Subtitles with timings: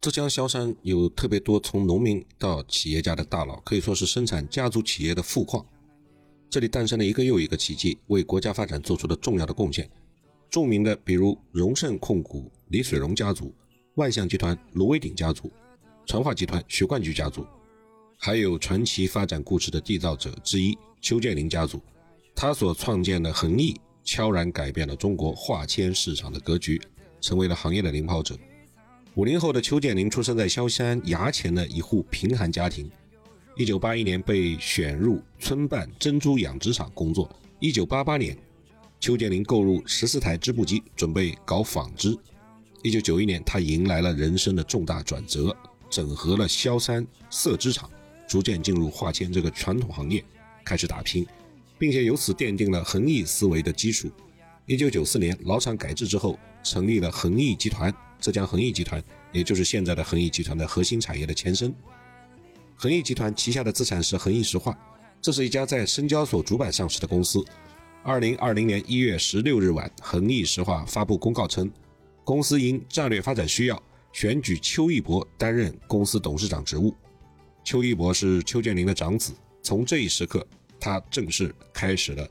[0.00, 5.62] 浙江萧山有特别多从农民到企业家的大佬，可以说是生产家族企业的富矿。
[6.48, 9.90] 这里诞生了一个又一个奇迹，为国家发展做出了重要的贡献。
[10.48, 13.52] 著名的，比如荣盛控股李水荣家族、
[13.96, 15.52] 万象集团卢伟鼎家族、
[16.06, 17.44] 传化集团徐冠巨家族，
[18.16, 21.78] 还有传奇发展故事的缔造者之一邱建林家族。
[22.34, 26.80] 他所创建的恒毅，悄然改变了中国化纤市场的格局，
[27.20, 28.34] 成为了行业的领跑者。
[29.16, 32.88] 五零后的邱建林出生在萧山衙前的一户贫寒家庭。
[33.56, 37.28] 一九八一年被选入村办珍珠养殖场工作。
[37.58, 38.38] 一九八八年，
[39.00, 42.16] 邱建林购入十四台织布机，准备搞纺织。
[42.84, 45.54] 一九九一年，他迎来了人生的重大转折，
[45.90, 47.90] 整合了萧山色织厂，
[48.28, 50.24] 逐渐进入化纤这个传统行业，
[50.64, 51.26] 开始打拼，
[51.76, 54.08] 并且由此奠定了恒益思维的基础。
[54.66, 57.92] 一九九四年，老厂改制之后，成立了恒益集团。
[58.20, 59.02] 浙江恒益集团，
[59.32, 61.74] 也就是现在的恒益集团的核心产业的前身。
[62.76, 64.78] 恒益集团旗下的资产是恒益石化，
[65.20, 67.44] 这是一家在深交所主板上市的公司。
[68.02, 71.70] 二零二零年一月十六日晚，恒益石化发布公告称，
[72.24, 76.94] 公司因战略发展需要，选举邱义博担任公司董事长职务。
[77.62, 80.46] 邱义博是邱建林的长子，从这一时刻，
[80.80, 82.26] 他正式开始了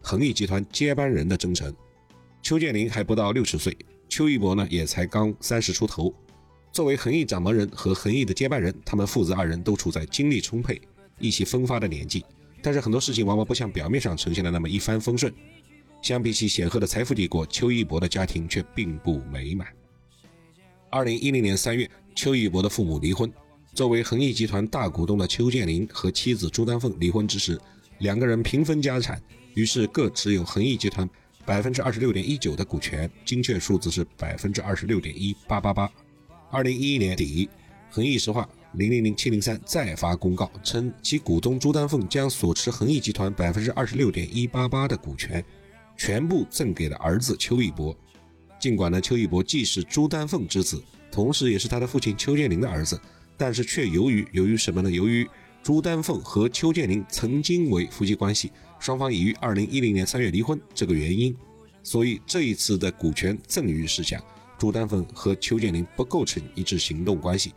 [0.00, 1.72] 恒益集团接班人的征程。
[2.42, 3.76] 邱建林还不到六十岁。
[4.12, 6.12] 邱一博呢，也才刚三十出头。
[6.70, 10.78] 作为恒毅掌门人和恒毅的接班人，他们父子二人都处在精力充沛、
[11.18, 12.22] 意气风发的年纪。
[12.60, 15.32] 但是很多事情往往不像表面上呈现的那么一帆风顺。
[16.02, 19.66] 相比起显赫的财富帝国，邱一博的家庭却并不美满。
[20.90, 23.32] 二零一零年三月，邱一博的父母离婚。
[23.72, 27.58] 作为恒毅集团大股东的邱建林和妻子朱丹凤离婚之时，
[28.00, 29.18] 两个人平分家产，
[29.54, 31.08] 于是各持有恒毅集团。
[31.44, 35.90] 百分之二十六点一九的股权，精确数字是百分之二十六点一八八八。
[36.50, 37.48] 二零一一年底，
[37.90, 45.44] 恒益石化零零零七零三再发公告称，其股东朱丹凤将所持恒益集团百分之二十六点一八八的股权
[45.96, 47.96] 全部赠给了儿子邱义博。
[48.60, 53.00] 尽管呢，邱义博既是朱丹凤之子，同时也是他的父亲邱建林的儿子，
[53.36, 54.90] 但是却由于由于什么呢？
[54.90, 55.28] 由于
[55.62, 58.50] 朱丹凤和邱建林曾经为夫妻关系，
[58.80, 60.60] 双方已于二零一零年三月离婚。
[60.74, 61.36] 这个原因，
[61.84, 64.20] 所以这一次的股权赠与事项，
[64.58, 67.54] 朱丹凤和邱建林不构成一致行动关系。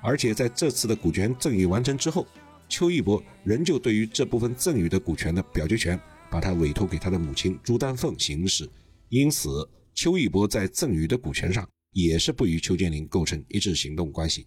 [0.00, 2.24] 而且在这次的股权赠与完成之后，
[2.68, 6.00] 邱义博仍旧对于这部分赠与的股权的表决权，
[6.30, 8.70] 把它委托给他的母亲朱丹凤行使。
[9.08, 14.46] 因此，邱义博在赠与的股权上也是不与邱建林构成一致行动关系。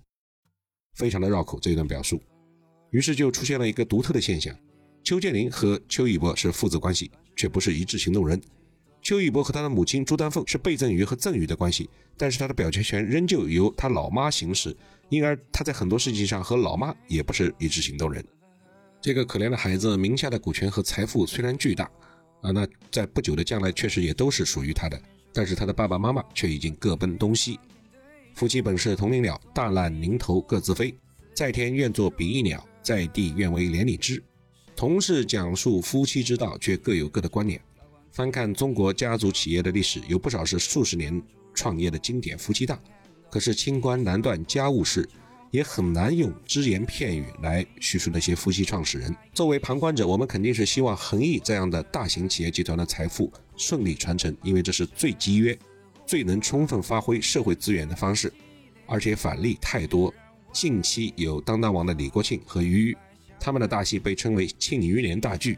[0.95, 2.21] 非常的绕口这一段表述。
[2.93, 4.55] 于是就出现了一个独特的现象：
[5.03, 8.39] 邱建林和邱义博是父子关系，却不是一致行动人；
[9.01, 14.77] 邱义博和他的母亲朱丹凤是被赠与和赠与的关系，但是他的表决权仍旧由他老妈行使，
[15.09, 18.23] 因而他在很多事情上和老妈也不是一致行动人。
[19.01, 21.85] 这个可怜的孩子名下的股权和财富虽然巨大，
[22.41, 25.01] 啊，那在不久的将来确实也都是属于他的，
[25.33, 27.59] 但是他的爸爸妈妈却已经各奔东西。
[28.35, 30.95] 夫妻本是同林鸟，大难临头各自飞，
[31.33, 32.63] 在天愿作比翼鸟。
[32.83, 34.21] 在地愿为连理枝，
[34.75, 37.59] 同是讲述夫妻之道，却各有各的观点。
[38.11, 41.19] 翻看中国家族企业的历史，有不少是数十年
[41.53, 42.79] 创业的经典夫妻档。
[43.31, 45.09] 可是清官难断家务事，
[45.49, 49.15] 也很难用只言片语来叙述那些夫妻创始人。
[49.33, 55.57] 作为旁观者，我们肯定是希望恒毅这样的大型企业集团的财富顺利传承，因为这是最集约、
[56.05, 58.31] 最能充分发挥社会资源的方式，
[58.85, 60.13] 而且返利太多。
[60.53, 62.97] 近期有当当网的李国庆和俞渝，
[63.39, 65.57] 他们的大戏被称为“庆余年大剧”。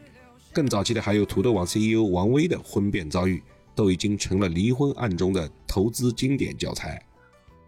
[0.54, 3.42] 更早期的还有土豆网 CEO 王威的婚变遭遇，
[3.74, 7.00] 都已经成了离婚案中的投资经典教材。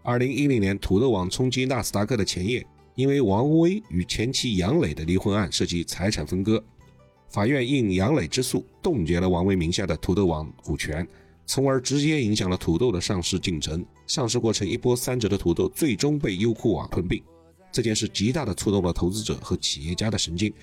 [0.01, 6.63] 二零一零年，土豆网冲击纳斯达克的前夜，因为王威与前妻杨磊的离婚案涉及财产分割，
[7.29, 11.07] 法院应杨磊之诉，冻结了王威名下的土豆网股权。
[11.49, 13.83] 从而直接影响了土豆的上市进程。
[14.05, 17.19] 上市过程一波三折的土豆，最终被优酷网吞并。
[17.71, 20.53] 这件事极大的触动了投资者和企业家的神经，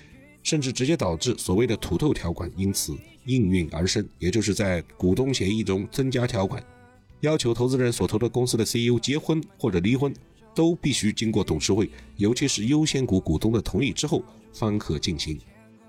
[0.43, 2.95] 甚至直接导致所谓的“土豆条款”因此
[3.25, 4.07] 应运而生。
[4.17, 6.65] 也就是在股东协议中增加条款，
[7.19, 10.13] 要求投资人所投的公司的 CEO 结婚或者离婚，
[10.55, 14.23] 都必须经过董事会，尤其是优先股股东的同意之后
[14.53, 15.37] 方可进行。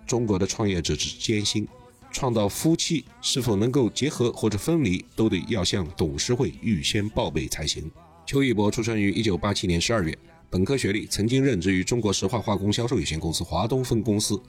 [0.05, 1.69] 中国的创业者之艰辛。
[2.11, 7.91] 创造夫妻是否能够结合或者分离，都得要向董事会预先报备才行。
[8.27, 10.17] 邱一博出生于一九八七年十二月，
[10.51, 14.41] 本科学历，曾经任职于中国石化化工销售有限公司华东分公司，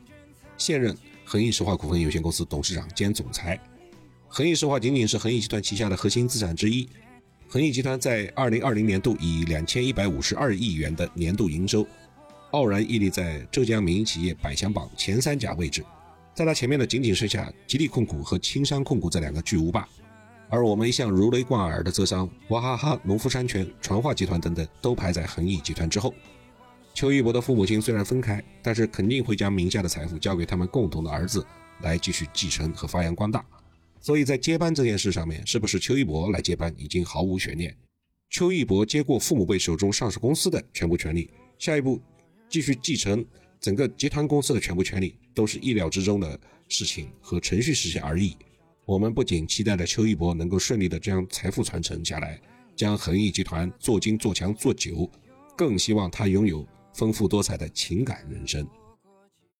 [0.57, 3.59] 现任恒益石化股份有限公司董事长兼总裁。
[4.27, 6.88] 恒益石化仅仅是恒益集团旗下的核心资产之一。
[7.47, 11.88] 恒益集团在2020年度以2152亿元的年度营收，
[12.51, 15.83] 傲然屹立在浙江民营企业百强榜前三甲位置，
[16.34, 19.88] 在他前面的仅仅剩下吉利控股和青山控股这两个巨无霸。
[20.50, 26.14] 而我们一向如雷贯耳的浙商娃哈哈、农夫山泉、传化集团等等，都排在恒益集团之后。
[26.94, 31.46] 邱一博的父母亲虽然分开，但是肯定会将名下的财富交给他们共同的儿子
[31.81, 33.46] 来继续继承和发扬光大。
[34.02, 37.76] 所以在接班这件事上面，是不是邱一博来接班已经毫无悬念。
[38.30, 42.02] 邱一博接过父母辈手中上市公司的全部权利，下一步
[42.50, 43.24] 继续继承
[43.59, 48.38] 整个集团公司的全部权利，都是意料之中的事情和程序实现而已。
[48.85, 52.39] 我们不仅期待着邱一博能够顺利的将财富传承下来，
[52.75, 55.09] 将恒益集团做精做强做久，
[55.57, 58.67] 更希望他拥有丰富多彩的情感人生。